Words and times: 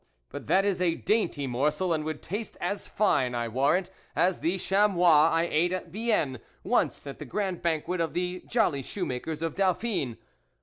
but 0.29 0.47
that 0.47 0.65
is 0.65 0.81
a 0.81 0.95
dainty 0.95 1.45
morsel 1.45 1.93
and 1.93 2.03
would 2.03 2.23
taste 2.23 2.57
as 2.59 2.87
fine, 2.87 3.35
I 3.35 3.47
warrant, 3.47 3.91
as 4.15 4.39
the 4.39 4.55
cJfemois 4.55 5.31
late 5.47 5.71
at 5.71 5.89
Vienne 5.89 6.39
once 6.63 7.05
at 7.05 7.19
the 7.19 7.25
grand 7.25 7.61
banquet 7.61 8.01
of 8.01 8.15
the 8.15 8.41
Jolly 8.47 8.81
Shoemakers 8.81 9.43
of 9.43 9.53
Dauphine. 9.53 10.17